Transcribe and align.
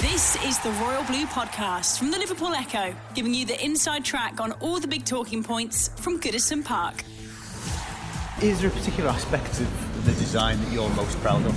This 0.00 0.42
is 0.46 0.58
the 0.60 0.70
Royal 0.82 1.04
Blue 1.04 1.26
Podcast 1.26 1.98
from 1.98 2.10
the 2.10 2.16
Liverpool 2.16 2.54
Echo, 2.54 2.94
giving 3.14 3.34
you 3.34 3.44
the 3.44 3.62
inside 3.62 4.02
track 4.02 4.40
on 4.40 4.52
all 4.52 4.80
the 4.80 4.88
big 4.88 5.04
talking 5.04 5.44
points 5.44 5.88
from 5.96 6.18
Goodison 6.18 6.64
Park. 6.64 7.04
Is 8.40 8.62
there 8.62 8.70
a 8.70 8.72
particular 8.72 9.10
aspect 9.10 9.60
of 9.60 10.06
the 10.06 10.12
design 10.12 10.58
that 10.64 10.72
you're 10.72 10.88
most 10.90 11.18
proud 11.18 11.44
of? 11.44 11.54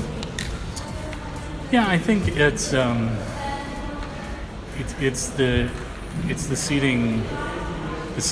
Yeah, 1.71 1.87
I 1.87 1.97
think 1.97 2.35
it's 2.35 2.73
um, 2.73 3.17
it's, 4.77 4.93
it's 4.99 5.29
the 5.29 5.69
it's 6.25 6.47
the 6.47 6.57
seating, 6.57 7.21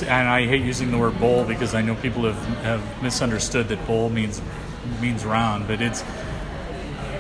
and 0.07 0.28
I 0.28 0.46
hate 0.46 0.62
using 0.62 0.91
the 0.91 0.98
word 0.98 1.18
bowl 1.21 1.46
because 1.46 1.73
I 1.73 1.82
know 1.82 1.96
people 1.96 2.25
have, 2.25 2.46
have 2.66 3.02
misunderstood 3.02 3.70
that 3.70 3.88
bowl 3.88 4.09
means 4.09 4.41
means 5.00 5.23
round, 5.23 5.70
but 5.70 5.82
it's 5.82 6.04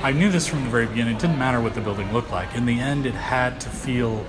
I 0.03 0.11
knew 0.11 0.31
this 0.31 0.47
from 0.47 0.63
the 0.63 0.69
very 0.69 0.87
beginning. 0.87 1.15
It 1.15 1.21
didn't 1.21 1.37
matter 1.37 1.61
what 1.61 1.75
the 1.75 1.81
building 1.81 2.11
looked 2.11 2.31
like. 2.31 2.55
In 2.55 2.65
the 2.65 2.79
end, 2.79 3.05
it 3.05 3.13
had 3.13 3.61
to 3.61 3.69
feel 3.69 4.25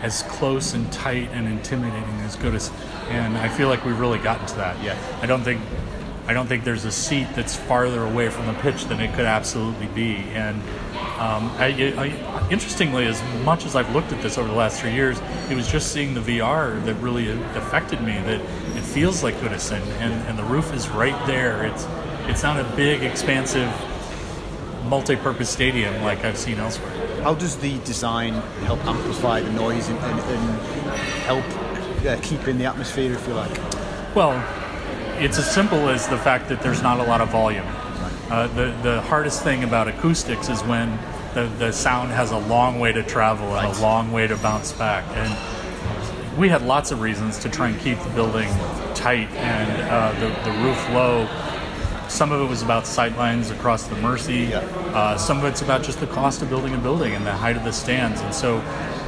as 0.00 0.22
close 0.22 0.72
and 0.72 0.90
tight 0.90 1.28
and 1.32 1.46
intimidating 1.46 2.14
as 2.20 2.36
Goodison. 2.36 2.72
And 3.10 3.36
I 3.36 3.48
feel 3.48 3.68
like 3.68 3.84
we've 3.84 4.00
really 4.00 4.18
gotten 4.18 4.46
to 4.46 4.56
that. 4.56 4.82
Yeah. 4.82 4.96
I 5.20 5.26
don't 5.26 5.42
think. 5.42 5.60
I 6.26 6.32
don't 6.32 6.46
think 6.46 6.62
there's 6.62 6.84
a 6.84 6.92
seat 6.92 7.26
that's 7.34 7.56
farther 7.56 8.04
away 8.04 8.30
from 8.30 8.46
the 8.46 8.52
pitch 8.54 8.84
than 8.84 9.00
it 9.00 9.12
could 9.14 9.24
absolutely 9.24 9.88
be. 9.88 10.16
And 10.32 10.62
um, 11.18 11.50
I, 11.58 11.92
I, 11.96 12.48
interestingly, 12.50 13.04
as 13.06 13.20
much 13.44 13.66
as 13.66 13.74
I've 13.74 13.92
looked 13.92 14.12
at 14.12 14.22
this 14.22 14.38
over 14.38 14.46
the 14.46 14.54
last 14.54 14.80
three 14.80 14.92
years, 14.92 15.20
it 15.50 15.56
was 15.56 15.66
just 15.66 15.92
seeing 15.92 16.14
the 16.14 16.20
VR 16.20 16.82
that 16.84 16.94
really 16.94 17.32
affected 17.56 18.00
me. 18.00 18.12
That 18.12 18.40
it 18.76 18.82
feels 18.82 19.24
like 19.24 19.34
Goodison, 19.36 19.82
and, 19.98 20.12
and 20.28 20.38
the 20.38 20.44
roof 20.44 20.72
is 20.72 20.88
right 20.88 21.26
there. 21.26 21.64
It's 21.64 21.86
it's 22.28 22.42
not 22.44 22.60
a 22.60 22.76
big, 22.76 23.02
expansive 23.02 23.68
multi-purpose 24.90 25.48
stadium 25.48 26.02
like 26.02 26.24
I've 26.24 26.36
seen 26.36 26.58
elsewhere. 26.58 26.90
How 27.22 27.34
does 27.34 27.56
the 27.56 27.78
design 27.84 28.32
help 28.66 28.84
amplify 28.84 29.40
the 29.40 29.52
noise 29.52 29.88
and, 29.88 29.98
and, 30.00 30.20
and 30.20 30.60
help 31.22 31.44
uh, 32.06 32.18
keep 32.22 32.48
in 32.48 32.58
the 32.58 32.64
atmosphere, 32.64 33.12
if 33.12 33.26
you 33.28 33.34
like? 33.34 33.56
Well, 34.16 34.34
it's 35.22 35.38
as 35.38 35.48
simple 35.48 35.88
as 35.88 36.08
the 36.08 36.18
fact 36.18 36.48
that 36.48 36.60
there's 36.60 36.82
not 36.82 36.98
a 36.98 37.04
lot 37.04 37.20
of 37.20 37.28
volume. 37.30 37.66
Uh, 38.30 38.48
the, 38.48 38.76
the 38.82 39.00
hardest 39.02 39.44
thing 39.44 39.62
about 39.62 39.86
acoustics 39.86 40.48
is 40.48 40.60
when 40.64 40.98
the, 41.34 41.46
the 41.58 41.70
sound 41.72 42.10
has 42.10 42.32
a 42.32 42.38
long 42.38 42.80
way 42.80 42.92
to 42.92 43.04
travel 43.04 43.46
and 43.56 43.68
Right. 43.68 43.78
a 43.78 43.82
long 43.82 44.10
way 44.10 44.26
to 44.26 44.36
bounce 44.38 44.72
back. 44.72 45.04
And 45.14 46.36
we 46.36 46.48
had 46.48 46.62
lots 46.62 46.90
of 46.90 47.00
reasons 47.00 47.38
to 47.40 47.48
try 47.48 47.68
and 47.68 47.80
keep 47.80 47.98
the 48.00 48.10
building 48.10 48.48
tight 48.94 49.30
and 49.36 49.70
uh, 49.88 50.12
the, 50.18 50.50
the 50.50 50.56
roof 50.58 50.88
low. 50.90 51.28
Some 52.10 52.32
of 52.32 52.40
it 52.40 52.44
was 52.50 52.62
about 52.62 52.84
sightlines 52.84 53.50
across 53.52 53.84
the 53.86 53.94
Mersey. 53.96 54.48
Yeah. 54.50 54.58
Uh, 54.94 55.16
some 55.16 55.38
of 55.38 55.44
it's 55.44 55.62
about 55.62 55.82
just 55.84 56.00
the 56.00 56.08
cost 56.08 56.42
of 56.42 56.48
building 56.48 56.74
a 56.74 56.78
building 56.78 57.14
and 57.14 57.24
the 57.24 57.32
height 57.32 57.56
of 57.56 57.62
the 57.64 57.72
stands. 57.72 58.20
And 58.20 58.34
so 58.34 58.58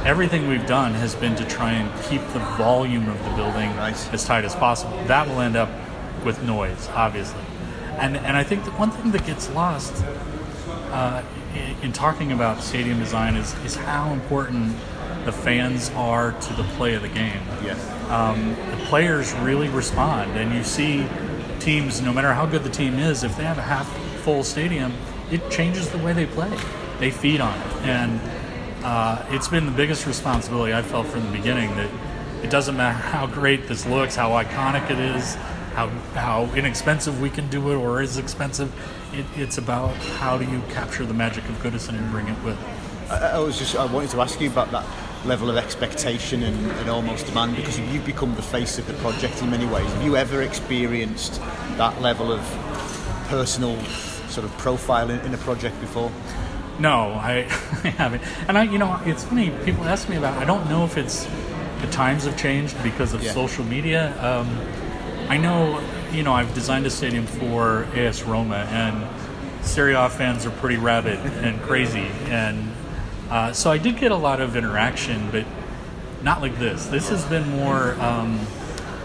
everything 0.05 0.47
we've 0.47 0.65
done 0.65 0.93
has 0.93 1.13
been 1.13 1.35
to 1.35 1.45
try 1.45 1.71
and 1.73 2.03
keep 2.05 2.21
the 2.31 2.39
volume 2.57 3.09
of 3.09 3.21
the 3.25 3.31
building 3.31 3.75
Nice. 3.75 4.09
as 4.13 4.23
tight 4.25 4.45
as 4.45 4.55
possible. 4.55 4.97
That 5.07 5.27
will 5.27 5.41
end 5.41 5.57
up 5.57 5.69
with 6.23 6.41
noise, 6.43 6.87
obviously. 6.93 7.41
And, 7.97 8.15
and 8.17 8.37
I 8.37 8.43
think 8.43 8.63
that 8.65 8.79
one 8.79 8.89
thing 8.91 9.11
that 9.11 9.25
gets 9.25 9.49
lost 9.51 9.93
uh, 10.91 11.21
in, 11.53 11.87
in 11.87 11.91
talking 11.93 12.31
about 12.31 12.61
stadium 12.63 12.99
design 12.99 13.35
is, 13.35 13.53
is 13.65 13.75
how 13.75 14.13
important 14.13 14.75
the 15.25 15.31
fans 15.33 15.91
are 15.91 16.31
to 16.31 16.53
the 16.53 16.63
play 16.75 16.95
of 16.95 17.01
the 17.01 17.07
game 17.09 17.39
Yeah. 17.63 17.75
um, 18.09 18.55
the 18.77 18.85
players 18.87 19.33
really 19.35 19.69
respond, 19.69 20.31
and 20.37 20.53
you 20.53 20.63
see 20.65 21.07
teams, 21.63 22.01
no 22.01 22.11
matter 22.11 22.33
how 22.33 22.45
good 22.45 22.63
the 22.63 22.69
team 22.69 22.99
is, 22.99 23.23
if 23.23 23.37
they 23.37 23.43
have 23.43 23.57
a 23.57 23.61
half 23.61 23.87
full 24.23 24.43
stadium, 24.43 24.91
it 25.31 25.49
changes 25.49 25.89
the 25.89 25.97
way 25.97 26.11
they 26.13 26.25
play. 26.25 26.51
They 26.99 27.09
feed 27.09 27.39
on 27.41 27.57
it, 27.57 27.73
and 27.83 28.21
uh, 28.83 29.25
it's 29.29 29.47
been 29.47 29.65
the 29.65 29.71
biggest 29.71 30.05
responsibility 30.05 30.73
I 30.73 30.81
felt 30.81 31.07
from 31.07 31.23
the 31.25 31.31
beginning 31.31 31.75
that 31.75 31.89
it 32.43 32.49
doesn't 32.49 32.75
matter 32.75 32.97
how 32.97 33.27
great 33.27 33.67
this 33.67 33.85
looks, 33.85 34.15
how 34.15 34.31
iconic 34.31 34.89
it 34.89 34.99
is, 34.99 35.35
how 35.73 35.87
how 36.13 36.53
inexpensive 36.53 37.21
we 37.21 37.29
can 37.29 37.49
do 37.49 37.71
it, 37.71 37.75
or 37.75 38.01
is 38.01 38.17
expensive. 38.17 38.71
It, 39.13 39.25
it's 39.35 39.57
about 39.57 39.95
how 39.95 40.37
do 40.37 40.45
you 40.45 40.61
capture 40.69 41.05
the 41.05 41.13
magic 41.13 41.45
of 41.45 41.55
Goodison 41.63 41.97
and 41.97 42.11
bring 42.11 42.27
it 42.27 42.43
with. 42.43 42.59
I, 43.09 43.35
I 43.35 43.39
was 43.39 43.57
just 43.57 43.75
I 43.75 43.85
wanted 43.85 44.09
to 44.11 44.21
ask 44.21 44.39
you 44.41 44.49
about 44.49 44.71
that 44.71 44.85
level 45.25 45.49
of 45.49 45.57
expectation 45.57 46.43
and, 46.43 46.71
and 46.71 46.89
almost 46.89 47.25
demand 47.25 47.55
because 47.55 47.79
you've 47.79 48.05
become 48.05 48.35
the 48.35 48.41
face 48.41 48.77
of 48.77 48.85
the 48.87 48.93
project 48.95 49.41
in 49.41 49.49
many 49.49 49.65
ways. 49.65 49.85
Have 49.93 50.03
you 50.03 50.15
ever 50.17 50.41
experienced 50.41 51.39
that 51.77 52.01
level 52.01 52.31
of 52.31 52.41
personal 53.27 53.79
sort 54.29 54.45
of 54.45 54.57
profile 54.57 55.09
in, 55.09 55.19
in 55.21 55.33
a 55.33 55.37
project 55.37 55.79
before? 55.79 56.11
No, 56.79 57.13
I, 57.13 57.39
I 57.83 57.89
haven't. 57.89 58.23
And 58.47 58.57
I, 58.57 58.63
you 58.63 58.77
know, 58.77 58.99
it's 59.05 59.23
funny. 59.23 59.51
People 59.63 59.85
ask 59.85 60.09
me 60.09 60.17
about. 60.17 60.37
I 60.41 60.45
don't 60.45 60.67
know 60.69 60.83
if 60.85 60.97
it's 60.97 61.27
the 61.81 61.87
times 61.91 62.25
have 62.25 62.37
changed 62.37 62.81
because 62.83 63.13
of 63.13 63.23
Yeah. 63.23 63.31
social 63.33 63.63
media. 63.65 64.13
Um, 64.23 64.47
I 65.29 65.37
know, 65.37 65.81
you 66.11 66.23
know, 66.23 66.33
I've 66.33 66.53
designed 66.53 66.85
a 66.85 66.89
stadium 66.89 67.25
for 67.27 67.85
AS 67.95 68.23
Roma, 68.23 68.67
and 68.71 69.65
Serie 69.65 69.93
A 69.93 70.09
fans 70.09 70.45
are 70.45 70.51
pretty 70.51 70.77
rabid 70.77 71.19
and 71.19 71.61
crazy, 71.61 72.07
and 72.25 72.72
uh, 73.29 73.53
so 73.53 73.71
I 73.71 73.77
did 73.77 73.97
get 73.97 74.11
a 74.11 74.15
lot 74.15 74.41
of 74.41 74.55
interaction, 74.55 75.29
but 75.31 75.45
not 76.21 76.41
like 76.41 76.57
this. 76.59 76.87
This 76.87 77.09
has 77.09 77.25
been 77.25 77.49
more. 77.49 77.93
Um, 78.01 78.39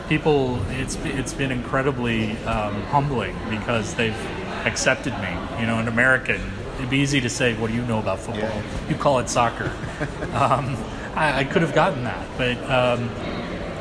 people, 0.09 0.59
it's 0.71 0.97
it's 1.05 1.35
been 1.35 1.53
incredibly 1.53 2.33
um, 2.39 2.83
humbling 2.85 3.37
because 3.51 3.95
they've 3.95 4.17
accepted 4.65 5.13
me. 5.21 5.61
You 5.61 5.67
know, 5.67 5.79
an 5.79 5.89
American. 5.89 6.41
It'd 6.77 6.91
be 6.91 6.99
easy 6.99 7.21
to 7.21 7.31
say, 7.31 7.55
"What 7.55 7.69
do 7.69 7.75
you 7.75 7.85
know 7.85 7.99
about 7.99 8.21
football?" 8.21 8.43
Yeah. 8.43 8.89
You 8.89 8.95
call 8.95 9.19
it 9.19 9.29
soccer. 9.29 9.71
um, 10.33 10.77
I, 11.15 11.41
I 11.41 11.45
could 11.45 11.63
have 11.63 11.75
gotten 11.75 12.05
that, 12.05 12.27
but 12.37 12.59
um, 12.71 13.11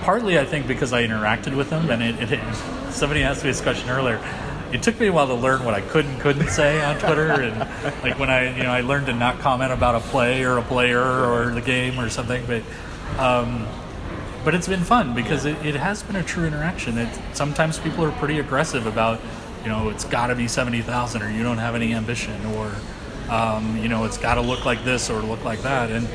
partly 0.01 0.39
I 0.39 0.45
think 0.45 0.67
because 0.67 0.93
I 0.93 1.05
interacted 1.05 1.55
with 1.55 1.69
them, 1.69 1.89
and 1.89 2.01
it, 2.01 2.31
it, 2.31 2.55
somebody 2.91 3.23
asked 3.23 3.43
me 3.43 3.49
this 3.49 3.61
question 3.61 3.89
earlier. 3.89 4.17
It 4.71 4.83
took 4.83 4.99
me 4.99 5.07
a 5.07 5.13
while 5.13 5.27
to 5.27 5.33
learn 5.33 5.63
what 5.63 5.73
I 5.73 5.81
could 5.81 6.05
and 6.05 6.19
couldn't 6.19 6.49
say 6.49 6.83
on 6.83 6.99
Twitter, 6.99 7.31
and 7.31 7.59
like 8.03 8.19
when 8.19 8.29
I, 8.29 8.55
you 8.55 8.63
know, 8.63 8.71
I 8.71 8.81
learned 8.81 9.05
to 9.05 9.13
not 9.13 9.39
comment 9.39 9.71
about 9.71 9.95
a 9.95 10.01
play 10.01 10.43
or 10.43 10.57
a 10.57 10.61
player 10.61 11.01
or 11.01 11.51
the 11.51 11.61
game 11.61 11.99
or 11.99 12.09
something. 12.09 12.45
But, 12.45 12.63
um, 13.17 13.65
but 14.43 14.53
it's 14.53 14.67
been 14.67 14.83
fun 14.83 15.15
because 15.15 15.45
it, 15.45 15.55
it 15.65 15.75
has 15.75 16.03
been 16.03 16.17
a 16.17 16.23
true 16.23 16.45
interaction. 16.45 16.97
It, 16.97 17.07
sometimes 17.33 17.79
people 17.79 18.03
are 18.03 18.11
pretty 18.11 18.39
aggressive 18.39 18.85
about, 18.87 19.21
you 19.63 19.69
know, 19.69 19.89
it's 19.89 20.03
got 20.03 20.27
to 20.27 20.35
be 20.35 20.47
seventy 20.49 20.81
thousand, 20.81 21.21
or 21.21 21.31
you 21.31 21.43
don't 21.43 21.59
have 21.59 21.73
any 21.73 21.93
ambition, 21.93 22.45
or 22.47 22.71
um, 23.29 23.77
you 23.77 23.87
know, 23.87 24.03
it's 24.03 24.17
got 24.17 24.35
to 24.35 24.41
look 24.41 24.65
like 24.65 24.83
this 24.83 25.09
or 25.09 25.21
look 25.21 25.43
like 25.45 25.61
that. 25.61 25.91
And 25.91 26.07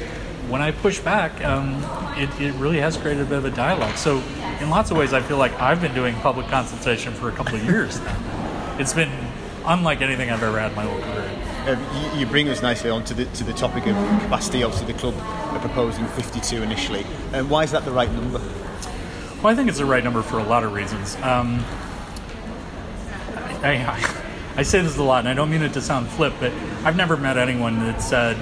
when 0.51 0.61
I 0.61 0.73
push 0.73 0.99
back, 1.01 1.43
um, 1.45 1.83
it, 2.19 2.29
it 2.41 2.53
really 2.55 2.81
has 2.81 2.99
created 2.99 3.23
a 3.23 3.27
bit 3.27 3.39
of 3.39 3.45
a 3.47 3.51
dialogue. 3.51 3.97
So, 3.97 4.23
in 4.61 4.69
lots 4.69 4.91
of 4.91 4.99
ways, 4.99 5.13
I 5.15 5.23
feel 5.23 5.39
like 5.39 5.59
I've 5.59 5.81
been 5.81 5.95
doing 5.95 6.15
public 6.17 6.49
consultation 6.49 7.15
for 7.15 7.31
a 7.31 7.33
couple 7.33 7.55
of 7.55 7.65
years 7.65 7.99
now. 8.01 8.42
It's 8.79 8.95
been 8.95 9.11
unlike 9.65 10.01
anything 10.01 10.31
I've 10.31 10.43
ever 10.43 10.59
had 10.59 10.71
in 10.71 10.77
my 10.77 10.85
whole 10.85 11.01
career. 11.01 11.77
Um, 11.77 12.15
you, 12.15 12.21
you 12.21 12.27
bring 12.27 12.49
us 12.49 12.63
nicely 12.63 12.91
on 12.91 13.05
to 13.05 13.15
the, 13.15 13.27
to 13.27 13.45
the 13.45 13.53
topic 13.53 13.87
of 13.87 13.95
capacity. 14.23 14.63
Obviously, 14.63 14.93
the 14.93 14.99
club 14.99 15.15
are 15.19 15.61
proposing 15.61 16.07
52 16.07 16.63
initially. 16.63 17.07
And 17.33 17.49
why 17.49 17.65
is 17.65 17.71
that 17.71 17.85
the 17.85 17.93
right 17.93 18.11
number? 18.11 18.41
Well, 19.43 19.53
I 19.53 19.55
think 19.55 19.69
it's 19.69 19.79
the 19.79 19.85
right 19.85 20.03
number 20.03 20.23
for 20.23 20.39
a 20.39 20.45
lot 20.45 20.65
of 20.65 20.73
reasons. 20.73 21.17
Um, 21.17 21.65
I, 23.63 23.85
I, 23.87 24.23
I 24.57 24.63
say 24.63 24.81
this 24.83 24.97
a 24.99 25.03
lot, 25.03 25.21
and 25.21 25.29
I 25.29 25.35
don't 25.35 25.51
mean 25.51 25.63
it 25.63 25.73
to 25.75 25.81
sound 25.81 26.09
flip, 26.09 26.33
but 26.41 26.53
I've 26.85 26.97
never 26.97 27.17
met 27.17 27.37
anyone 27.37 27.79
that 27.81 28.03
said, 28.03 28.37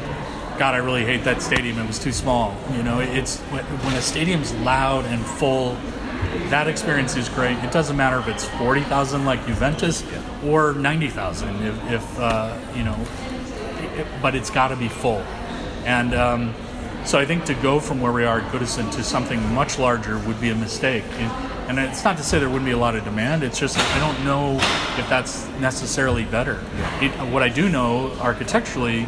"God, 0.59 0.75
I 0.75 0.79
really 0.79 1.05
hate 1.05 1.25
that 1.25 1.41
stadium. 1.41 1.79
It 1.79 1.87
was 1.87 1.99
too 1.99 2.13
small." 2.13 2.57
You 2.75 2.83
know, 2.83 3.01
it's 3.01 3.39
when 3.39 3.95
a 3.95 4.03
stadium's 4.03 4.55
loud 4.57 5.05
and 5.05 5.25
full. 5.25 5.77
That 6.51 6.67
experience 6.69 7.17
is 7.17 7.29
great. 7.29 7.57
It 7.59 7.71
doesn't 7.73 7.97
matter 7.97 8.19
if 8.19 8.29
it's 8.29 8.45
forty 8.59 8.83
thousand 8.83 9.25
like 9.25 9.45
Juventus 9.47 10.05
or 10.45 10.75
ninety 10.75 11.09
thousand. 11.09 11.63
If, 11.63 11.91
if 11.91 12.19
uh, 12.19 12.57
you 12.75 12.83
know, 12.85 12.97
it- 13.97 14.07
but 14.23 14.35
it's 14.35 14.51
got 14.51 14.69
to 14.69 14.77
be 14.77 14.89
full. 14.89 15.23
And 15.85 16.15
um, 16.15 16.55
so 17.05 17.19
I 17.19 17.25
think 17.25 17.45
to 17.47 17.55
go 17.55 17.81
from 17.81 18.01
where 18.01 18.13
we 18.13 18.25
are 18.25 18.41
at 18.41 18.53
Goodison 18.53 18.91
to 18.93 19.03
something 19.03 19.41
much 19.55 19.79
larger 19.79 20.19
would 20.21 20.41
be 20.41 20.51
a 20.51 20.55
mistake. 20.55 21.05
And, 21.13 21.79
and 21.79 21.91
it's 21.91 22.05
not 22.05 22.17
to 22.19 22.23
say 22.23 22.39
there 22.39 22.49
wouldn't 22.49 22.67
be 22.67 22.73
a 22.73 22.77
lot 22.79 22.95
of 22.97 23.05
demand. 23.05 23.43
It's 23.43 23.59
just 23.59 23.79
I 23.79 23.99
don't 23.99 24.25
know 24.25 24.57
if 24.99 25.09
that's 25.09 25.47
necessarily 25.61 26.25
better. 26.25 26.63
It, 27.01 27.11
what 27.33 27.43
I 27.43 27.49
do 27.49 27.69
know 27.69 28.13
architecturally, 28.21 29.07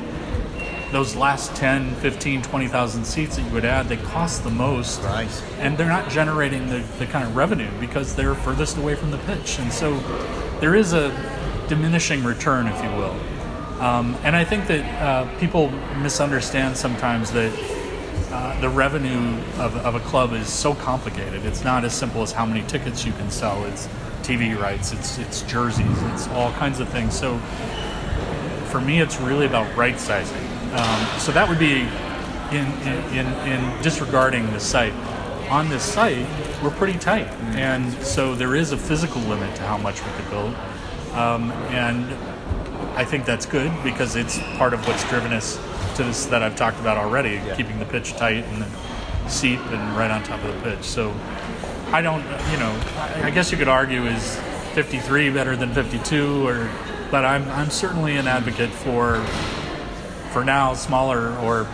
those 0.92 1.16
last 1.16 1.56
10, 1.56 1.94
15, 1.96 2.42
20,000 2.42 3.04
seats 3.04 3.36
that 3.36 3.42
you 3.42 3.50
would 3.52 3.64
add, 3.64 3.88
they 3.88 3.96
cost 3.96 4.44
the 4.44 4.50
most. 4.50 5.00
Right. 5.02 5.44
And 5.58 5.76
they're 5.76 5.88
not 5.88 6.10
generating 6.10 6.68
the, 6.68 6.78
the 6.98 7.06
kind 7.06 7.24
of 7.24 7.34
revenue 7.34 7.70
because 7.80 8.14
they're 8.14 8.34
furthest 8.34 8.76
away 8.76 8.94
from 8.94 9.10
the 9.10 9.18
pitch. 9.18 9.58
And 9.58 9.72
so 9.72 9.98
there 10.60 10.74
is 10.74 10.92
a 10.92 11.10
diminishing 11.68 12.22
return, 12.22 12.66
if 12.66 12.82
you 12.84 12.90
will. 12.90 13.16
Um, 13.80 14.16
and 14.22 14.36
I 14.36 14.44
think 14.44 14.68
that 14.68 15.02
uh, 15.02 15.38
people 15.38 15.70
misunderstand 15.98 16.76
sometimes 16.76 17.32
that 17.32 17.52
uh, 18.30 18.60
the 18.60 18.68
revenue 18.68 19.42
of, 19.58 19.74
of 19.76 19.94
a 19.94 20.00
club 20.00 20.32
is 20.34 20.48
so 20.48 20.74
complicated. 20.74 21.44
It's 21.44 21.64
not 21.64 21.84
as 21.84 21.94
simple 21.94 22.22
as 22.22 22.32
how 22.32 22.46
many 22.46 22.66
tickets 22.66 23.04
you 23.04 23.12
can 23.12 23.30
sell. 23.30 23.64
It's 23.64 23.88
TV 24.22 24.56
rights, 24.56 24.92
it's, 24.92 25.18
it's 25.18 25.42
jerseys, 25.42 26.02
it's 26.12 26.28
all 26.28 26.52
kinds 26.52 26.78
of 26.78 26.88
things. 26.88 27.18
So 27.18 27.38
for 28.70 28.80
me, 28.80 29.00
it's 29.00 29.20
really 29.20 29.46
about 29.46 29.76
right 29.76 29.98
sizing. 29.98 30.51
Um, 30.72 31.20
so 31.20 31.32
that 31.32 31.48
would 31.48 31.58
be 31.58 31.82
in, 32.50 32.66
in, 32.82 33.26
in, 33.26 33.26
in 33.48 33.82
disregarding 33.82 34.50
the 34.52 34.60
site, 34.60 34.94
on 35.48 35.68
this 35.68 35.82
site, 35.82 36.26
we're 36.62 36.70
pretty 36.70 36.98
tight. 36.98 37.28
And 37.56 37.92
so 38.02 38.34
there 38.34 38.54
is 38.54 38.72
a 38.72 38.76
physical 38.76 39.20
limit 39.22 39.54
to 39.56 39.62
how 39.62 39.76
much 39.76 40.02
we 40.02 40.10
could 40.12 40.30
build. 40.30 40.54
Um, 41.12 41.52
and 41.70 42.06
I 42.96 43.04
think 43.04 43.26
that's 43.26 43.44
good 43.44 43.70
because 43.84 44.16
it's 44.16 44.38
part 44.56 44.72
of 44.72 44.86
what's 44.86 45.06
driven 45.08 45.32
us 45.32 45.56
to 45.96 46.04
this 46.04 46.26
that 46.26 46.42
I've 46.42 46.56
talked 46.56 46.80
about 46.80 46.96
already, 46.96 47.40
keeping 47.56 47.78
the 47.78 47.84
pitch 47.84 48.14
tight 48.14 48.44
and 48.44 48.62
the 48.62 49.28
seat 49.28 49.58
and 49.58 49.96
right 49.96 50.10
on 50.10 50.22
top 50.22 50.42
of 50.42 50.54
the 50.54 50.70
pitch. 50.70 50.84
So 50.84 51.14
I 51.90 52.00
don't, 52.00 52.22
you 52.50 52.58
know, 52.58 52.82
I 52.96 53.24
I 53.24 53.30
guess 53.30 53.52
you 53.52 53.58
could 53.58 53.68
argue 53.68 54.06
is 54.06 54.40
53 54.72 55.30
better 55.30 55.54
than 55.54 55.72
52, 55.74 56.48
or, 56.48 56.70
but 57.10 57.26
I'm, 57.26 57.46
I'm 57.50 57.68
certainly 57.68 58.16
an 58.16 58.26
advocate 58.26 58.70
for, 58.70 59.22
for 60.32 60.44
now, 60.44 60.74
smaller 60.74 61.36
or, 61.38 61.66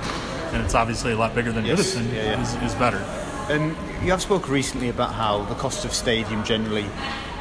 and 0.53 0.63
it's 0.63 0.75
obviously 0.75 1.13
a 1.13 1.17
lot 1.17 1.35
bigger 1.35 1.53
than 1.53 1.65
Yes, 1.65 1.95
Goodison, 1.95 2.13
yeah, 2.13 2.25
yeah. 2.25 2.43
Is, 2.43 2.73
is 2.73 2.75
better. 2.75 3.05
Um, 3.51 3.77
you 4.03 4.11
have 4.11 4.21
spoke 4.21 4.49
recently 4.49 4.89
about 4.89 5.15
how 5.15 5.45
the 5.45 5.55
cost 5.55 5.85
of 5.85 5.95
stadium 5.95 6.45
generally 6.45 6.85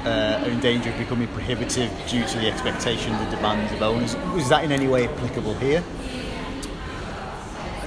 uh, 0.06 0.42
are 0.44 0.50
in 0.50 0.60
danger 0.60 0.90
of 0.90 0.98
becoming 0.98 1.28
prohibitive 1.30 1.92
due 2.08 2.26
to 2.26 2.40
the 2.40 2.48
expectation, 2.48 3.12
the 3.26 3.36
demands 3.36 3.72
of 3.74 3.82
owners. 3.82 4.16
Was 4.34 4.50
that 4.50 4.64
in 4.64 4.72
any 4.72 4.88
way 4.88 5.08
applicable 5.08 5.56
here? 5.56 5.84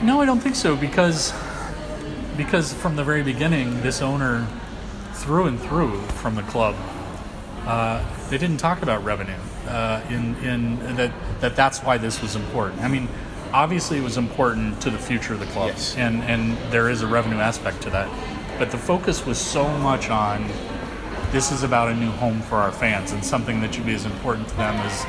No, 0.03 0.21
I 0.21 0.27
don't 0.27 0.41
think 0.41 0.57
so 0.57 0.77
because 0.77 1.33
because 2.37 2.73
from 2.73 2.97
the 2.97 3.05
very 3.05 3.23
beginning, 3.23 3.83
this 3.83 4.01
owner, 4.01 4.47
through 5.13 5.47
and 5.47 5.61
through, 5.61 6.01
from 6.23 6.37
the 6.37 6.43
club, 6.43 6.75
uh, 7.67 8.03
they 8.31 8.39
didn't 8.39 8.57
talk 8.57 8.83
about 8.83 9.05
revenue. 9.05 9.37
Uh, 9.69 10.01
in 10.11 10.35
in 10.45 10.97
that 10.97 11.13
that 11.41 11.55
that's 11.55 11.81
why 11.81 11.99
this 11.99 12.21
was 12.23 12.35
important. 12.35 12.81
I 12.83 12.89
mean, 12.89 13.09
obviously 13.53 13.99
it 13.99 14.03
was 14.03 14.17
important 14.17 14.81
to 14.83 14.91
the 14.91 14.99
future 14.99 15.35
of 15.35 15.41
the 15.41 15.47
club, 15.47 15.69
Yes. 15.69 15.95
and 15.97 16.23
and 16.25 16.57
there 16.73 16.89
is 16.89 17.03
a 17.03 17.07
revenue 17.07 17.39
aspect 17.39 17.83
to 17.83 17.91
that. 17.91 18.09
But 18.59 18.71
the 18.71 18.79
focus 18.79 19.25
was 19.27 19.39
so 19.39 19.69
much 19.79 20.11
on 20.11 20.49
this 21.31 21.53
is 21.53 21.63
about 21.63 21.89
a 21.89 21.95
new 21.95 22.11
home 22.11 22.41
for 22.43 22.57
our 22.57 22.73
fans 22.73 23.13
and 23.13 23.25
something 23.25 23.61
that 23.61 23.75
should 23.75 23.87
be 23.87 23.95
as 23.95 24.05
important 24.05 24.49
to 24.49 24.57
them 24.57 24.75
as 24.77 25.05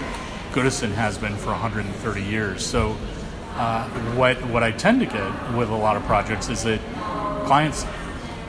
Goodison 0.53 0.91
has 0.93 1.17
been 1.17 1.35
for 1.35 1.49
130 1.49 2.21
years. 2.21 2.63
So, 2.65 2.95
uh, 3.55 3.87
what 4.15 4.37
what 4.47 4.63
I 4.63 4.71
tend 4.71 4.99
to 4.99 5.05
get 5.05 5.53
with 5.55 5.69
a 5.69 5.75
lot 5.75 5.95
of 5.97 6.03
projects 6.03 6.49
is 6.49 6.63
that 6.63 6.79
clients 7.45 7.85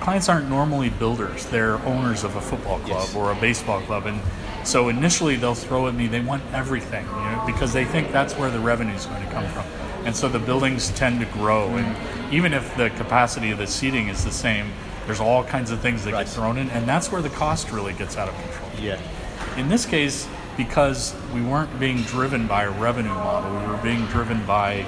clients 0.01 0.29
aren't 0.29 0.49
normally 0.49 0.91
builders; 0.91 1.47
they're 1.47 1.79
owners 1.87 2.25
of 2.25 2.35
a 2.37 2.41
football 2.41 2.81
club 2.81 3.05
Yes. 3.07 3.15
or 3.15 3.31
a 3.31 3.37
baseball 3.37 3.81
club, 3.83 4.07
and 4.07 4.21
so 4.65 4.89
initially 4.89 5.37
they'll 5.37 5.55
throw 5.55 5.89
at 5.89 5.95
me 5.95 6.07
they 6.07 6.21
want 6.21 6.43
everything, 6.53 7.05
you 7.05 7.13
know, 7.13 7.43
because 7.47 7.73
they 7.73 7.85
think 7.85 8.13
that's 8.13 8.35
where 8.35 8.51
the 8.51 8.61
revenue 8.61 8.95
is 8.95 9.07
going 9.07 9.23
to 9.25 9.31
come 9.31 9.47
from, 9.49 9.65
and 10.07 10.15
so 10.15 10.29
the 10.29 10.39
buildings 10.39 10.91
tend 10.91 11.21
to 11.21 11.27
grow, 11.27 11.69
and 11.77 12.33
even 12.33 12.53
if 12.53 12.77
the 12.77 12.91
capacity 12.91 13.51
of 13.51 13.59
the 13.59 13.67
seating 13.67 14.09
is 14.09 14.25
the 14.25 14.33
same. 14.33 14.73
There's 15.05 15.19
all 15.19 15.43
kinds 15.43 15.73
of 15.73 15.81
things 15.81 16.05
that 16.05 16.13
Right. 16.15 16.25
get 16.25 16.33
thrown 16.33 16.57
in, 16.57 16.71
and 16.71 16.87
that's 16.89 17.11
where 17.11 17.21
the 17.21 17.29
cost 17.29 17.73
really 17.73 17.93
gets 17.93 18.17
out 18.17 18.29
of 18.29 18.37
control. 18.37 18.71
Yeah. 18.81 18.99
In 19.57 19.69
this 19.69 19.85
case, 19.85 20.29
because 20.57 21.13
we 21.35 21.43
weren't 21.43 21.81
being 21.81 22.03
driven 22.03 22.47
by 22.47 22.63
a 22.63 22.71
revenue 22.71 23.13
model, 23.13 23.51
we 23.51 23.67
were 23.67 23.79
being 23.79 24.07
driven 24.07 24.45
by 24.47 24.85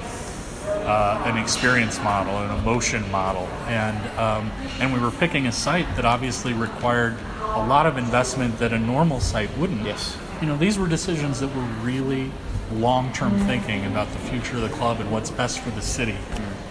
uh, 0.67 1.23
an 1.25 1.37
experience 1.37 2.01
model, 2.01 2.37
an 2.37 2.57
emotion 2.59 3.09
model, 3.11 3.47
and 3.67 4.19
um, 4.19 4.51
and 4.79 4.93
we 4.93 4.99
were 4.99 5.11
picking 5.11 5.47
a 5.47 5.51
site 5.51 5.87
that 5.95 6.05
obviously 6.05 6.53
required 6.53 7.15
a 7.41 7.65
lot 7.65 7.85
of 7.85 7.97
investment 7.97 8.57
that 8.59 8.73
a 8.73 8.79
normal 8.79 9.19
site 9.19 9.55
wouldn't. 9.57 9.83
Yes. 9.83 10.17
You 10.41 10.47
know, 10.47 10.57
these 10.57 10.77
were 10.77 10.87
decisions 10.87 11.39
that 11.39 11.55
were 11.55 11.67
really 11.81 12.31
long-term 12.73 13.39
thinking 13.45 13.85
about 13.85 14.11
the 14.11 14.19
future 14.19 14.55
of 14.57 14.61
the 14.61 14.69
club 14.69 14.99
and 14.99 15.11
what's 15.11 15.31
best 15.31 15.59
for 15.59 15.69
the 15.71 15.81
city, 15.81 16.17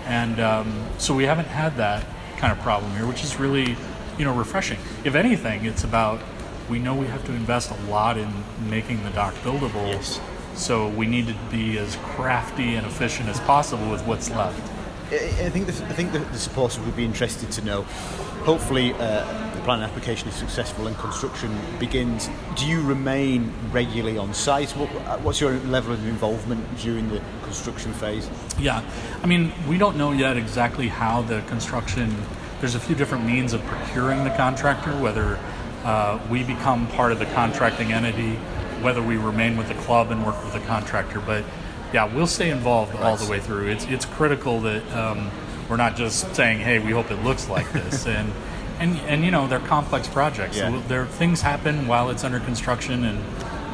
and 0.07 0.41
um, 0.41 0.87
so 0.99 1.15
we 1.15 1.25
haven't 1.25 1.49
had 1.49 1.77
that 1.77 2.05
kind 2.37 2.53
of 2.53 2.59
problem 2.61 2.93
here, 2.93 3.07
which 3.07 3.25
is 3.25 3.41
really, 3.41 3.77
you 4.19 4.25
know, 4.25 4.35
refreshing. 4.35 4.79
If 5.05 5.15
anything, 5.15 5.65
it's 5.65 5.85
about 5.85 6.21
we 6.69 6.79
know 6.79 6.95
we 6.95 7.07
have 7.07 7.25
to 7.27 7.33
invest 7.33 7.71
a 7.71 7.91
lot 7.91 8.17
in 8.17 8.31
making 8.69 9.03
the 9.03 9.11
dock 9.11 9.35
buildable. 9.37 9.87
Yes. 9.89 10.21
So 10.55 10.89
we 10.89 11.07
need 11.07 11.27
to 11.27 11.35
be 11.51 11.79
as 11.79 11.97
crafty 11.97 12.77
and 12.77 12.87
efficient 12.87 13.29
as 13.29 13.41
possible 13.41 13.91
with 13.91 14.05
what's 14.07 14.31
left. 14.31 14.71
I 15.13 15.51
think 15.51 15.67
the, 15.67 15.73
I 15.85 15.93
think 15.93 16.13
the, 16.13 16.21
the 16.21 16.39
supporters 16.39 16.81
would 16.81 16.97
be 16.97 17.05
interested 17.05 17.51
to 17.53 17.65
know. 17.65 17.83
Hopefully, 18.45 18.93
uh, 18.95 19.53
the 19.55 19.61
planning 19.63 19.85
application 19.85 20.29
is 20.29 20.35
successful 20.35 20.87
and 20.87 20.97
construction 20.97 21.57
begins. 21.79 22.29
Do 22.57 22.67
you 22.67 22.83
remain 22.83 23.53
regularly 23.71 24.19
on 24.19 24.33
site? 24.35 24.71
What, 24.73 24.89
what's 25.23 25.41
your 25.41 25.55
level 25.61 25.93
of 25.93 26.07
involvement 26.07 26.65
during 26.79 27.09
the 27.11 27.21
construction 27.43 27.93
phase? 27.93 28.29
Yeah, 28.59 28.83
I 29.23 29.27
mean, 29.27 29.53
we 29.69 29.79
don't 29.79 29.97
know 29.97 30.13
yet 30.13 30.37
exactly 30.37 30.89
how 30.89 31.23
the 31.23 31.43
construction. 31.43 32.15
There's 32.61 32.75
a 32.75 32.81
few 32.81 32.95
different 32.95 33.27
means 33.27 33.53
of 33.53 33.63
procuring 33.67 34.25
the 34.25 34.31
contractor, 34.31 34.93
whether 35.01 35.39
uh, 35.85 36.19
we 36.31 36.45
become 36.45 36.87
part 36.89 37.13
of 37.13 37.19
the 37.19 37.27
contracting 37.27 37.93
entity, 37.93 38.39
whether 38.83 39.03
we 39.03 39.17
remain 39.17 39.57
with 39.57 39.69
the 39.69 39.75
club 39.75 40.11
and 40.11 40.25
work 40.25 40.43
with 40.45 40.53
the 40.53 40.61
contractor. 40.61 41.21
But 41.21 41.45
yeah, 41.93 42.13
we'll 42.13 42.27
stay 42.27 42.51
involved 42.51 42.95
all 42.97 43.17
the 43.17 43.31
way 43.31 43.41
through. 43.41 43.69
It's 43.69 43.85
it's 43.87 44.05
critical 44.05 44.61
that 44.61 44.91
um, 44.97 45.31
we're 45.69 45.77
not 45.77 45.97
just 45.97 46.35
saying, 46.35 46.61
"Hey, 46.61 46.79
we 46.79 46.91
hope 46.91 47.11
it 47.11 47.23
looks 47.23 47.49
like 47.49 47.71
this," 47.73 48.07
and 48.07 48.33
and 48.79 48.97
and 49.01 49.25
you 49.25 49.31
know 49.31 49.47
they're 49.47 49.61
complex 49.61 50.09
projects. 50.09 50.57
Yeah. 50.57 50.71
So 50.71 50.89
there 50.89 51.07
things 51.07 51.41
happen 51.41 51.87
while 51.87 52.11
it's 52.11 52.25
under 52.25 52.41
construction, 52.41 53.05
and 53.05 53.19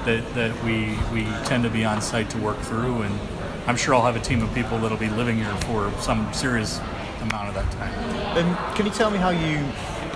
that 0.04 0.34
that 0.34 0.64
we 0.64 0.96
we 1.12 1.24
tend 1.44 1.64
to 1.64 1.70
be 1.70 1.84
on 1.84 2.02
site 2.02 2.30
to 2.30 2.38
work 2.38 2.58
through. 2.58 3.02
And 3.02 3.18
I'm 3.66 3.76
sure 3.76 3.94
I'll 3.94 4.04
have 4.04 4.16
a 4.16 4.20
team 4.20 4.42
of 4.42 4.52
people 4.54 4.78
that'll 4.78 4.98
be 4.98 5.10
living 5.10 5.36
here 5.36 5.54
for 5.62 5.92
some 6.00 6.32
serious 6.32 6.78
amount 7.20 7.48
of 7.48 7.54
that 7.54 7.70
time. 7.72 8.36
Um, 8.36 8.74
can 8.74 8.86
you 8.86 8.92
tell 8.92 9.10
me 9.10 9.18
how 9.18 9.30
you 9.30 9.64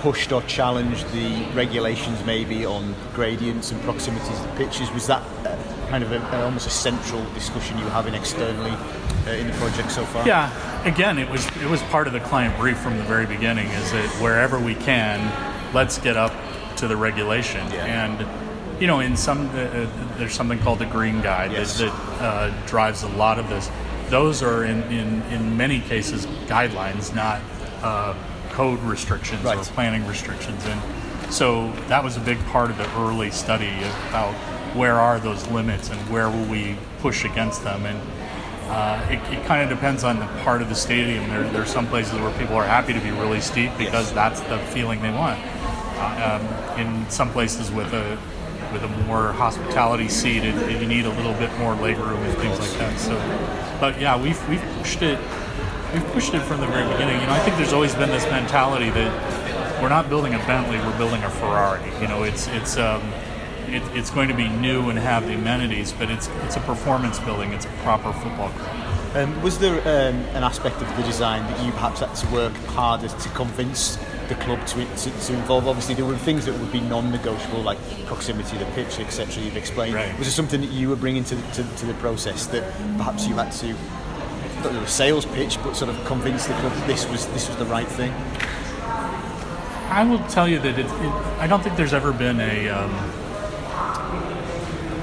pushed 0.05 0.31
or 0.31 0.43
challenged 0.43 1.03
the 1.13 1.43
regulations 1.55 2.23
maybe 2.25 2.63
on 2.63 2.93
gradients 3.15 3.71
and 3.71 3.81
proximities 3.81 4.39
of 4.39 4.55
pitches? 4.55 4.91
Was 4.91 5.07
that 5.07 5.23
uh, 5.47 5.57
kind 5.89 6.03
of 6.03 6.11
a, 6.11 6.17
a- 6.19 6.43
almost 6.43 6.67
a 6.67 6.69
central 6.69 7.23
discussion 7.33 7.75
you 7.79 7.83
were 7.83 7.89
having 7.89 8.13
externally 8.13 8.69
uh, 8.69 9.31
in 9.31 9.47
the 9.47 9.53
project 9.53 9.89
so 9.91 10.05
far? 10.05 10.27
Yeah, 10.27 10.51
again, 10.85 11.17
it 11.17 11.27
was 11.27 11.43
it 11.57 11.67
was 11.67 11.81
part 11.83 12.05
of 12.05 12.13
the 12.13 12.19
client 12.19 12.55
brief 12.59 12.77
from 12.77 12.97
the 12.97 13.03
very 13.05 13.25
beginning. 13.25 13.65
Is 13.81 13.91
that 13.93 14.07
wherever 14.21 14.59
we 14.59 14.75
can, 14.75 15.17
let's 15.73 15.97
get 15.97 16.17
up 16.17 16.33
to 16.77 16.87
the 16.87 16.95
regulation. 16.95 17.65
Yeah. 17.71 18.05
And 18.05 18.79
you 18.79 18.85
know, 18.85 18.99
in 18.99 19.17
some 19.17 19.47
uh, 19.49 19.53
uh, 19.59 20.17
there's 20.19 20.35
something 20.35 20.59
called 20.59 20.77
the 20.77 20.85
Green 20.85 21.19
Guide 21.21 21.51
Yes. 21.51 21.79
that, 21.79 21.85
that 22.19 22.21
uh, 22.21 22.67
drives 22.67 23.01
a 23.01 23.07
lot 23.07 23.39
of 23.39 23.49
this. 23.49 23.71
Those 24.09 24.43
are 24.43 24.65
in 24.65 24.83
in, 24.91 25.23
in 25.31 25.57
many 25.57 25.79
cases 25.81 26.27
guidelines, 26.45 27.15
not 27.15 27.41
uh, 27.81 28.13
code 28.55 28.79
restrictions 28.83 29.43
or 29.45 29.73
planning 29.73 30.07
restrictions. 30.07 30.63
And 30.65 31.33
so 31.33 31.71
that 31.89 32.03
was 32.03 32.15
a 32.17 32.21
big 32.21 32.39
part 32.45 32.71
of 32.71 32.77
the 32.77 32.89
early 32.97 33.29
study 33.31 33.67
about 34.09 34.33
where 34.75 34.95
are 34.95 35.19
those 35.19 35.45
limits 35.47 35.89
and 35.89 35.99
where 36.09 36.29
will 36.29 36.45
we 36.45 36.77
push 36.99 37.25
against 37.25 37.63
them. 37.63 37.85
And 37.85 37.99
uh, 38.69 39.05
it, 39.09 39.19
it 39.37 39.45
kind 39.45 39.61
of 39.61 39.69
depends 39.69 40.03
on 40.03 40.19
the 40.19 40.25
part 40.43 40.61
of 40.61 40.69
the 40.69 40.75
stadium. 40.75 41.27
There, 41.29 41.43
there 41.51 41.61
are 41.61 41.65
some 41.67 41.87
places 41.87 42.13
where 42.19 42.31
people 42.39 42.55
are 42.55 42.65
happy 42.65 42.93
to 42.93 42.99
be 43.01 43.11
really 43.11 43.41
steep 43.41 43.71
because 43.77 44.11
that's 44.13 44.39
the 44.41 44.57
feeling 44.73 45.01
they 45.01 45.11
want. 45.11 45.39
Uh, 45.97 46.39
um, 46.41 46.79
in 46.79 47.09
some 47.09 47.29
places 47.31 47.71
with 47.71 47.93
a 47.93 48.17
with 48.73 48.83
a 48.83 48.87
more 49.05 49.31
hospitality 49.31 50.09
seat, 50.09 50.43
it, 50.43 50.55
it- 50.69 50.81
you 50.81 50.87
need 50.87 51.05
a 51.05 51.09
little 51.09 51.33
bit 51.33 51.55
more 51.59 51.75
leg 51.75 51.97
room 51.97 52.21
and 52.23 52.37
things 52.37 52.59
like 52.59 52.71
that. 52.79 52.97
So, 52.99 53.15
but 53.79 53.99
yeah, 54.01 54.21
we've 54.21 54.49
we've 54.49 54.61
pushed 54.79 55.01
it. 55.01 55.19
We've 55.95 56.11
pushed 56.11 56.33
it 56.33 56.41
from 56.41 56.59
the 56.59 56.67
very 56.67 56.85
beginning. 56.91 57.21
You 57.21 57.27
know, 57.27 57.31
I 57.31 57.39
think 57.39 57.55
there's 57.55 57.71
always 57.71 57.95
been 57.95 58.09
this 58.09 58.25
mentality 58.25 58.89
that 58.89 59.81
we're 59.81 59.87
not 59.87 60.09
building 60.09 60.33
a 60.33 60.39
Bentley, 60.39 60.77
we're 60.79 60.97
building 60.97 61.23
a 61.23 61.29
Ferrari. 61.29 61.89
You 62.01 62.09
know, 62.09 62.23
it's 62.23 62.47
it's 62.47 62.75
um, 62.75 63.01
it, 63.69 63.81
it's 63.95 64.09
going 64.09 64.27
to 64.27 64.33
be 64.33 64.49
new 64.49 64.89
and 64.89 64.99
have 64.99 65.25
the 65.25 65.35
amenities, 65.35 65.93
but 65.93 66.11
it's 66.11 66.27
it's 66.43 66.57
a 66.57 66.59
performance 66.59 67.17
building. 67.19 67.53
It's 67.53 67.63
a 67.63 67.69
proper 67.83 68.11
football 68.11 68.49
club. 68.49 69.15
Um, 69.15 69.41
was 69.41 69.57
there 69.57 69.79
um, 69.79 70.17
an 70.35 70.43
aspect 70.43 70.81
of 70.81 70.97
the 70.97 71.03
design 71.03 71.49
that 71.49 71.65
you 71.65 71.71
perhaps 71.71 72.01
had 72.01 72.13
to 72.13 72.27
work 72.33 72.53
harder 72.75 73.07
to 73.07 73.29
convince 73.29 73.95
the 74.27 74.35
club 74.35 74.67
to, 74.67 74.83
to, 74.83 75.09
to 75.09 75.33
involve? 75.33 75.65
Obviously, 75.65 75.95
there 75.95 76.03
were 76.03 76.17
things 76.17 76.45
that 76.45 76.59
would 76.59 76.73
be 76.73 76.81
non-negotiable, 76.81 77.61
like 77.61 77.77
proximity 78.05 78.57
to 78.57 78.65
the 78.65 78.71
pitch, 78.71 78.99
etc. 78.99 79.41
You've 79.41 79.55
explained. 79.55 79.95
Right. 79.95 80.09
Was 80.17 80.27
there 80.27 80.33
something 80.33 80.59
that 80.59 80.71
you 80.71 80.89
were 80.89 80.97
bringing 80.97 81.23
to, 81.23 81.35
to, 81.53 81.63
to 81.63 81.85
the 81.85 81.93
process 81.95 82.47
that 82.47 82.69
perhaps 82.97 83.25
you 83.25 83.35
had 83.35 83.53
to, 83.53 83.73
not 84.73 84.83
a 84.83 84.87
sales 84.87 85.25
pitch, 85.25 85.61
but 85.63 85.75
sort 85.75 85.89
of 85.89 86.05
convince 86.05 86.47
the 86.47 86.53
club 86.55 86.73
that 86.73 86.87
this 86.87 87.07
was 87.07 87.27
this 87.27 87.47
was 87.47 87.57
the 87.57 87.65
right 87.65 87.87
thing? 87.87 88.11
I 89.89 90.03
will 90.03 90.19
tell 90.27 90.47
you 90.47 90.59
that 90.59 90.79
it, 90.79 90.85
it, 90.85 91.11
I 91.39 91.47
don't 91.47 91.63
think 91.63 91.77
there's 91.77 91.93
ever 91.93 92.11
been 92.11 92.39
a 92.39 92.69
um, 92.69 92.91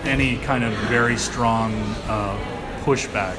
any 0.05 0.37
kind 0.39 0.65
of 0.65 0.73
very 0.89 1.17
strong 1.17 1.73
uh, 2.09 2.37
pushback, 2.85 3.39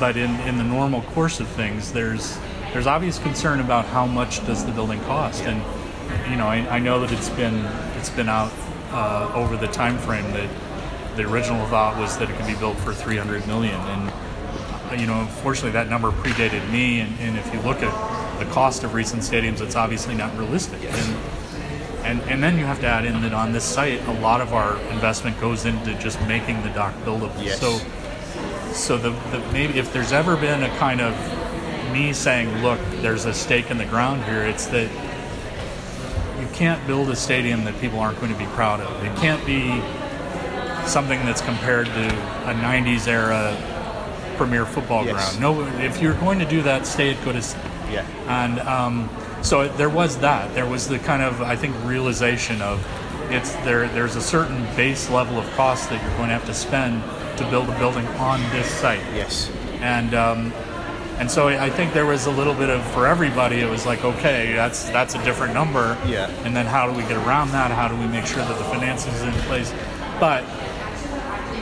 but 0.00 0.16
in, 0.16 0.30
in 0.40 0.58
the 0.58 0.64
normal 0.64 1.02
course 1.02 1.40
of 1.40 1.48
things, 1.48 1.92
there's 1.92 2.38
there's 2.72 2.86
obvious 2.86 3.18
concern 3.18 3.60
about 3.60 3.84
how 3.86 4.06
much 4.06 4.44
does 4.46 4.64
the 4.64 4.72
building 4.72 5.00
cost, 5.04 5.44
and 5.44 5.62
you 6.30 6.36
know 6.36 6.46
I, 6.46 6.56
I 6.68 6.78
know 6.78 7.00
that 7.00 7.12
it's 7.12 7.30
been 7.30 7.64
it's 7.96 8.10
been 8.10 8.28
out 8.28 8.52
uh, 8.90 9.30
over 9.34 9.56
the 9.56 9.68
time 9.68 9.98
frame 9.98 10.30
that 10.32 10.50
the 11.16 11.22
original 11.24 11.64
thought 11.66 11.98
was 11.98 12.18
that 12.18 12.30
it 12.30 12.36
could 12.36 12.46
be 12.46 12.54
built 12.54 12.76
for 12.78 12.92
300 12.92 13.46
million, 13.46 13.74
and 13.74 14.12
you 14.98 15.06
know, 15.06 15.20
unfortunately, 15.20 15.72
that 15.72 15.88
number 15.88 16.10
predated 16.10 16.68
me, 16.70 17.00
and, 17.00 17.18
and 17.20 17.38
if 17.38 17.52
you 17.52 17.60
look 17.60 17.82
at 17.82 18.38
the 18.38 18.50
cost 18.52 18.84
of 18.84 18.94
recent 18.94 19.22
stadiums, 19.22 19.60
it's 19.60 19.76
obviously 19.76 20.14
not 20.14 20.36
realistic. 20.36 20.82
Yes. 20.82 21.06
And, 21.06 21.42
and, 22.04 22.30
and 22.30 22.42
then 22.42 22.58
you 22.58 22.64
have 22.64 22.80
to 22.80 22.86
add 22.86 23.04
in 23.04 23.22
that 23.22 23.32
on 23.32 23.52
this 23.52 23.64
site, 23.64 24.00
a 24.08 24.12
lot 24.20 24.40
of 24.40 24.52
our 24.52 24.76
investment 24.92 25.40
goes 25.40 25.64
into 25.66 25.94
just 25.98 26.20
making 26.26 26.62
the 26.62 26.70
dock 26.70 26.94
buildable. 27.04 27.42
Yes. 27.42 27.60
So, 27.60 27.78
so 28.72 28.98
the, 28.98 29.10
the 29.30 29.38
maybe 29.52 29.78
if 29.78 29.92
there's 29.92 30.12
ever 30.12 30.36
been 30.36 30.62
a 30.62 30.76
kind 30.78 31.00
of 31.00 31.14
me 31.92 32.12
saying, 32.12 32.62
look, 32.62 32.80
there's 33.02 33.26
a 33.26 33.34
stake 33.34 33.70
in 33.70 33.78
the 33.78 33.84
ground 33.84 34.24
here, 34.24 34.42
it's 34.42 34.66
that 34.66 34.90
you 36.40 36.48
can't 36.54 36.84
build 36.86 37.08
a 37.10 37.16
stadium 37.16 37.64
that 37.64 37.78
people 37.80 38.00
aren't 38.00 38.18
going 38.18 38.32
to 38.32 38.38
be 38.38 38.46
proud 38.46 38.80
of. 38.80 39.04
It 39.04 39.14
can't 39.18 39.44
be 39.46 39.80
something 40.88 41.24
that's 41.24 41.40
compared 41.40 41.86
to 41.86 42.08
a 42.50 42.54
90s 42.54 43.06
era 43.06 43.56
premier 44.42 44.66
football 44.66 45.04
Yes. 45.04 45.36
ground. 45.36 45.40
No, 45.40 45.84
if 45.84 46.02
you're 46.02 46.14
going 46.14 46.40
to 46.40 46.44
do 46.44 46.62
that, 46.62 46.84
stay 46.84 47.10
at 47.10 47.16
Goodison. 47.18 47.58
Yeah. 47.92 48.04
And 48.26 48.58
um, 48.60 49.08
so 49.40 49.68
there 49.68 49.88
was 49.88 50.18
that. 50.18 50.52
There 50.54 50.66
was 50.66 50.88
the 50.88 50.98
kind 50.98 51.22
of 51.22 51.40
I 51.42 51.54
think 51.54 51.76
realization 51.84 52.60
of 52.60 52.84
it's 53.30 53.52
there. 53.66 53.86
There's 53.88 54.16
a 54.16 54.20
certain 54.20 54.64
base 54.74 55.08
level 55.10 55.38
of 55.38 55.48
cost 55.52 55.90
that 55.90 56.02
you're 56.02 56.16
going 56.16 56.28
to 56.28 56.34
have 56.34 56.46
to 56.46 56.54
spend 56.54 57.02
to 57.38 57.48
build 57.50 57.68
a 57.68 57.78
building 57.78 58.06
on 58.18 58.40
this 58.50 58.66
site. 58.68 58.98
Yes. 59.14 59.48
And 59.80 60.12
um, 60.14 60.52
and 61.20 61.30
so 61.30 61.46
I 61.48 61.70
think 61.70 61.92
there 61.92 62.06
was 62.06 62.26
a 62.26 62.30
little 62.32 62.54
bit 62.54 62.68
of 62.68 62.82
for 62.92 63.06
everybody. 63.06 63.60
It 63.60 63.70
was 63.70 63.86
like 63.86 64.02
okay, 64.04 64.54
that's 64.54 64.88
that's 64.90 65.14
a 65.14 65.22
different 65.24 65.54
number. 65.54 65.96
Yeah. 66.04 66.26
And 66.44 66.56
then 66.56 66.66
how 66.66 66.90
do 66.90 66.96
we 66.96 67.02
get 67.04 67.16
around 67.28 67.52
that? 67.52 67.70
How 67.70 67.86
do 67.86 67.94
we 67.96 68.06
make 68.08 68.26
sure 68.26 68.38
that 68.38 68.58
the 68.58 68.64
financing 68.64 69.12
is 69.12 69.22
in 69.22 69.32
place? 69.46 69.72
But 70.18 70.42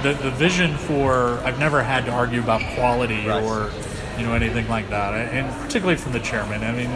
the, 0.03 0.13
the 0.15 0.31
vision 0.31 0.77
for 0.77 1.39
I've 1.45 1.59
never 1.59 1.83
had 1.83 2.05
to 2.07 2.13
argue 2.13 2.41
about 2.41 2.63
quality 2.75 3.27
Right. 3.27 3.43
or 3.43 3.71
you 4.19 4.27
know 4.27 4.35
anything 4.35 4.69
like 4.69 4.91
that, 4.91 5.15
and 5.15 5.51
particularly 5.63 5.97
from 5.97 6.13
the 6.13 6.21
chairman. 6.21 6.63
I 6.63 6.73
mean, 6.73 6.91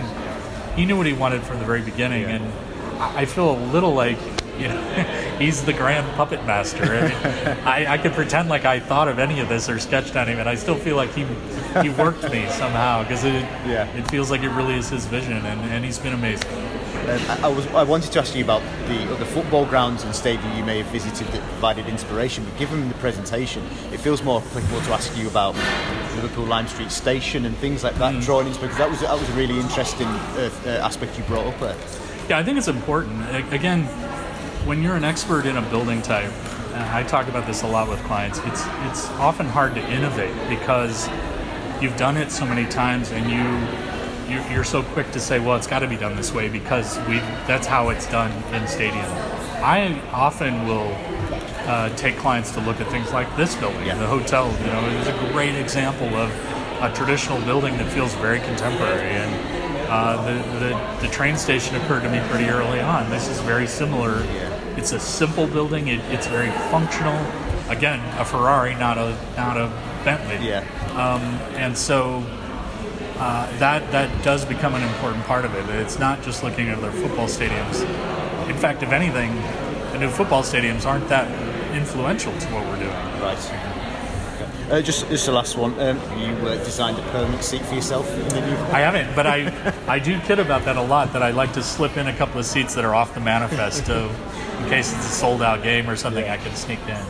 he 0.76 0.84
knew 0.84 0.96
what 0.96 1.06
he 1.06 1.12
wanted 1.12 1.42
from 1.42 1.58
the 1.58 1.64
very 1.64 1.80
beginning, 1.82 2.22
Yeah. 2.22 2.36
and 2.36 2.52
I 3.00 3.24
feel 3.24 3.52
a 3.52 3.60
little 3.72 3.94
like 3.94 4.18
you 4.58 4.68
know 4.68 4.80
he's 5.38 5.64
the 5.64 5.72
grand 5.72 6.06
puppet 6.16 6.44
master. 6.46 6.84
I, 6.84 7.00
mean, 7.08 7.58
I, 7.66 7.86
I 7.94 7.98
could 7.98 8.12
pretend 8.12 8.48
like 8.48 8.64
I 8.64 8.80
thought 8.80 9.08
of 9.08 9.18
any 9.18 9.40
of 9.40 9.48
this 9.48 9.68
or 9.68 9.78
sketched 9.78 10.16
on 10.16 10.26
him, 10.28 10.38
and 10.38 10.48
I 10.48 10.54
still 10.54 10.76
feel 10.76 10.96
like 10.96 11.12
he 11.14 11.24
he 11.82 11.90
worked 11.90 12.22
me 12.30 12.48
somehow 12.50 13.02
because 13.02 13.24
it 13.24 13.32
Yeah. 13.66 13.86
it 13.96 14.08
feels 14.10 14.30
like 14.30 14.42
it 14.42 14.50
really 14.50 14.74
is 14.76 14.88
his 14.90 15.06
vision, 15.06 15.32
and, 15.46 15.60
and 15.72 15.84
he's 15.84 15.98
been 15.98 16.12
amazing. 16.14 16.50
Um, 17.06 17.44
I, 17.44 17.48
was 17.48 17.66
I 17.68 17.82
wanted 17.82 18.12
to 18.12 18.20
ask 18.20 18.34
you 18.34 18.42
about 18.42 18.62
the 18.88 19.12
other 19.12 19.26
football 19.26 19.66
grounds 19.66 20.04
and 20.04 20.14
stadium 20.14 20.56
you 20.56 20.64
may 20.64 20.78
have 20.78 20.86
visited 20.86 21.28
that 21.34 21.42
provided 21.50 21.86
inspiration, 21.86 22.44
but 22.44 22.58
given 22.58 22.88
the 22.88 22.94
presentation, 22.94 23.62
it 23.92 24.00
feels 24.00 24.22
more 24.22 24.40
applicable 24.40 24.80
to 24.80 24.92
ask 24.92 25.14
you 25.18 25.28
about 25.28 25.54
Liverpool 26.14 26.46
Lime 26.46 26.66
Street 26.66 26.90
Station 26.90 27.44
and 27.44 27.54
things 27.58 27.84
like 27.84 27.94
that, 27.96 28.22
drawing 28.22 28.46
inspiration. 28.46 28.74
Because 28.74 28.78
that 28.78 28.90
was 28.90 29.00
that 29.00 29.18
was 29.18 29.28
a 29.28 29.32
really 29.34 29.60
interesting 29.60 30.06
uh, 30.06 30.50
uh, 30.64 30.68
aspect 30.82 31.18
you 31.18 31.24
brought 31.24 31.46
up 31.46 31.60
there. 31.60 31.76
Yeah, 32.30 32.38
I 32.38 32.42
think 32.42 32.56
it's 32.56 32.68
important. 32.68 33.22
Again, 33.52 33.84
when 34.66 34.82
you're 34.82 34.96
an 34.96 35.04
expert 35.04 35.44
in 35.44 35.58
a 35.58 35.62
building 35.68 36.00
type, 36.00 36.32
and 36.72 36.82
I 36.84 37.02
talk 37.02 37.28
about 37.28 37.46
this 37.46 37.62
a 37.62 37.66
lot 37.66 37.88
with 37.88 38.02
clients. 38.04 38.38
It's 38.46 38.64
it's 38.88 39.10
often 39.20 39.46
hard 39.46 39.74
to 39.74 39.82
innovate 39.92 40.34
because 40.48 41.06
you've 41.82 41.96
done 41.98 42.16
it 42.16 42.30
so 42.30 42.46
many 42.46 42.66
times, 42.66 43.12
and 43.12 43.30
you 43.30 43.44
you- 44.28 44.42
you're 44.52 44.64
so 44.64 44.82
quick 44.82 45.10
to 45.12 45.20
say, 45.20 45.38
well, 45.38 45.56
it's 45.56 45.66
got 45.66 45.80
to 45.80 45.86
be 45.88 45.96
done 45.96 46.16
this 46.16 46.32
way 46.32 46.48
because 46.48 46.98
we 47.08 47.18
that's 47.46 47.66
how 47.66 47.88
it's 47.90 48.06
done 48.06 48.30
in 48.52 48.66
stadium. 48.66 49.04
I 49.62 49.98
often 50.12 50.66
will 50.66 50.94
uh, 51.66 51.88
take 51.96 52.18
clients 52.18 52.50
to 52.52 52.60
look 52.60 52.80
at 52.80 52.86
things 52.88 53.10
like 53.12 53.34
this 53.36 53.54
building, 53.56 53.86
Yeah. 53.86 53.94
the 53.96 54.06
hotel. 54.06 54.50
You 54.60 54.66
know, 54.66 54.86
it 54.86 54.98
was 54.98 55.08
a 55.08 55.32
great 55.32 55.54
example 55.54 56.08
of 56.14 56.30
a 56.82 56.92
traditional 56.94 57.40
building 57.42 57.78
that 57.78 57.90
feels 57.90 58.12
very 58.16 58.40
contemporary. 58.40 59.08
And 59.08 59.88
uh, 59.88 60.22
the, 60.26 60.58
the 60.58 61.06
the 61.06 61.08
train 61.08 61.36
station 61.36 61.76
occurred 61.76 62.02
to 62.02 62.10
me 62.10 62.20
pretty 62.28 62.46
early 62.50 62.80
on. 62.80 63.08
This 63.10 63.28
is 63.28 63.40
very 63.40 63.66
similar. 63.66 64.22
It's 64.76 64.92
a 64.92 65.00
simple 65.00 65.46
building. 65.46 65.88
It, 65.88 66.00
it's 66.10 66.26
very 66.26 66.50
functional. 66.70 67.18
Again, 67.70 68.00
a 68.18 68.24
Ferrari, 68.24 68.74
not 68.74 68.98
a 68.98 69.16
not 69.36 69.56
a 69.56 69.68
Bentley. 70.04 70.46
Yeah. 70.46 70.60
Um, 70.96 71.22
and 71.56 71.76
so 71.76 72.20
uh, 73.24 73.58
that 73.58 73.90
that 73.90 74.22
does 74.22 74.44
become 74.44 74.74
an 74.74 74.82
important 74.82 75.24
part 75.24 75.46
of 75.46 75.54
it. 75.54 75.66
It's 75.76 75.98
not 75.98 76.22
just 76.22 76.44
looking 76.44 76.68
at 76.68 76.78
their 76.82 76.92
football 76.92 77.26
stadiums. 77.26 77.80
In 78.50 78.56
fact, 78.56 78.82
if 78.82 78.92
anything, 78.92 79.34
the 79.92 79.98
new 79.98 80.10
football 80.10 80.42
stadiums 80.42 80.84
aren't 80.84 81.08
that 81.08 81.26
influential 81.74 82.32
to 82.38 82.46
what 82.48 82.66
we're 82.66 82.80
doing. 82.80 82.90
Right. 83.22 83.40
Uh, 84.70 84.82
just 84.82 85.08
just 85.08 85.24
the 85.24 85.32
last 85.32 85.56
one. 85.56 85.72
Um, 85.80 85.96
you 86.20 86.34
uh, 86.46 86.62
designed 86.64 86.98
a 86.98 87.02
permanent 87.12 87.42
seat 87.42 87.62
for 87.62 87.74
yourself 87.74 88.06
in 88.12 88.28
the 88.28 88.40
new. 88.42 88.56
I 88.78 88.80
haven't, 88.80 89.14
but 89.16 89.26
I 89.26 89.72
I 89.88 89.98
do 89.98 90.20
kid 90.20 90.38
about 90.38 90.66
that 90.66 90.76
a 90.76 90.82
lot. 90.82 91.12
That 91.14 91.22
I 91.22 91.30
like 91.30 91.54
to 91.54 91.62
slip 91.62 91.96
in 91.96 92.08
a 92.08 92.16
couple 92.16 92.38
of 92.38 92.44
seats 92.44 92.74
that 92.74 92.84
are 92.84 92.94
off 92.94 93.14
the 93.14 93.20
manifest, 93.20 93.86
to, 93.86 94.10
in 94.58 94.68
case 94.68 94.92
it's 94.94 95.06
a 95.06 95.12
sold 95.12 95.40
out 95.40 95.62
game 95.62 95.88
or 95.88 95.96
something. 95.96 96.28
I 96.28 96.36
can 96.36 96.54
sneak 96.54 96.80
in. 96.88 97.02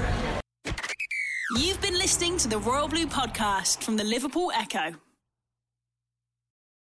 You've 1.57 1.81
been 1.81 1.99
listening 1.99 2.37
to 2.39 2.49
the 2.49 2.59
Royal 2.59 2.87
Blue 2.87 3.07
podcast 3.07 3.83
from 3.83 3.97
the 3.97 4.05
Liverpool 4.05 4.53
Echo. 4.55 4.95